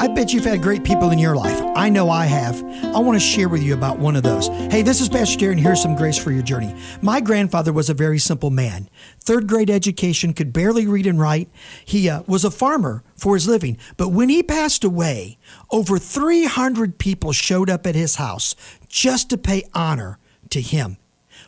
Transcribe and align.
I 0.00 0.08
bet 0.08 0.32
you've 0.32 0.46
had 0.46 0.62
great 0.62 0.82
people 0.82 1.10
in 1.10 1.18
your 1.18 1.36
life. 1.36 1.60
I 1.76 1.90
know 1.90 2.08
I 2.08 2.24
have. 2.24 2.64
I 2.94 2.98
want 3.00 3.16
to 3.16 3.20
share 3.20 3.50
with 3.50 3.62
you 3.62 3.74
about 3.74 3.98
one 3.98 4.16
of 4.16 4.22
those. 4.22 4.48
Hey, 4.48 4.80
this 4.80 4.98
is 4.98 5.10
Pastor 5.10 5.38
Darren. 5.38 5.58
Here's 5.58 5.82
some 5.82 5.94
grace 5.94 6.16
for 6.16 6.32
your 6.32 6.40
journey. 6.42 6.74
My 7.02 7.20
grandfather 7.20 7.70
was 7.70 7.90
a 7.90 7.94
very 7.94 8.18
simple 8.18 8.48
man. 8.48 8.88
Third 9.20 9.46
grade 9.46 9.68
education, 9.68 10.32
could 10.32 10.54
barely 10.54 10.86
read 10.86 11.06
and 11.06 11.20
write. 11.20 11.50
He 11.84 12.08
uh, 12.08 12.22
was 12.26 12.46
a 12.46 12.50
farmer 12.50 13.04
for 13.14 13.34
his 13.34 13.46
living. 13.46 13.76
But 13.98 14.08
when 14.08 14.30
he 14.30 14.42
passed 14.42 14.84
away, 14.84 15.36
over 15.70 15.98
300 15.98 16.96
people 16.96 17.32
showed 17.32 17.68
up 17.68 17.86
at 17.86 17.94
his 17.94 18.16
house 18.16 18.56
just 18.88 19.28
to 19.28 19.36
pay 19.36 19.64
honor 19.74 20.18
to 20.48 20.62
him. 20.62 20.96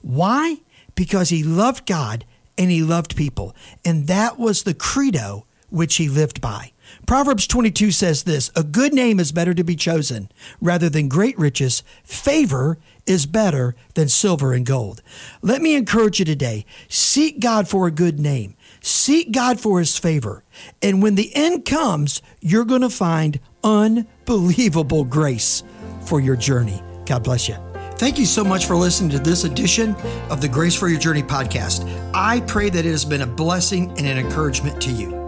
Why? 0.00 0.62
Because 0.94 1.28
he 1.28 1.42
loved 1.42 1.84
God 1.84 2.24
and 2.56 2.70
he 2.70 2.80
loved 2.80 3.14
people. 3.14 3.54
And 3.84 4.06
that 4.06 4.38
was 4.38 4.62
the 4.62 4.72
credo 4.72 5.44
which 5.68 5.96
he 5.96 6.08
lived 6.08 6.40
by. 6.40 6.72
Proverbs 7.06 7.46
22 7.46 7.90
says 7.90 8.24
this 8.24 8.50
A 8.54 8.62
good 8.62 8.92
name 8.92 9.20
is 9.20 9.32
better 9.32 9.54
to 9.54 9.64
be 9.64 9.76
chosen 9.76 10.30
rather 10.60 10.88
than 10.88 11.08
great 11.08 11.38
riches. 11.38 11.82
Favor 12.04 12.78
is 13.06 13.26
better 13.26 13.74
than 13.94 14.08
silver 14.08 14.52
and 14.52 14.66
gold. 14.66 15.02
Let 15.42 15.62
me 15.62 15.74
encourage 15.74 16.18
you 16.18 16.24
today 16.24 16.66
seek 16.88 17.40
God 17.40 17.68
for 17.68 17.86
a 17.86 17.92
good 17.92 18.20
name, 18.20 18.54
seek 18.80 19.32
God 19.32 19.60
for 19.60 19.78
his 19.78 19.98
favor. 19.98 20.44
And 20.82 21.02
when 21.02 21.14
the 21.14 21.34
end 21.34 21.64
comes, 21.64 22.22
you're 22.40 22.64
going 22.64 22.82
to 22.82 22.90
find 22.90 23.40
unbelievable 23.64 25.04
grace 25.04 25.62
for 26.02 26.20
your 26.20 26.36
journey. 26.36 26.82
God 27.06 27.24
bless 27.24 27.48
you. 27.48 27.56
Thank 27.98 28.18
you 28.18 28.26
so 28.26 28.44
much 28.44 28.66
for 28.66 28.76
listening 28.76 29.10
to 29.10 29.18
this 29.18 29.42
edition 29.42 29.96
of 30.30 30.40
the 30.40 30.48
Grace 30.48 30.76
for 30.76 30.88
Your 30.88 31.00
Journey 31.00 31.22
podcast. 31.22 31.84
I 32.14 32.40
pray 32.42 32.70
that 32.70 32.86
it 32.86 32.90
has 32.90 33.04
been 33.04 33.22
a 33.22 33.26
blessing 33.26 33.90
and 33.98 34.06
an 34.06 34.18
encouragement 34.18 34.80
to 34.82 34.92
you. 34.92 35.27